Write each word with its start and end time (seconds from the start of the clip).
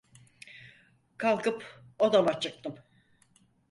Kalkıp 1.17 1.83
odama 1.99 2.39
çıktım. 2.39 2.75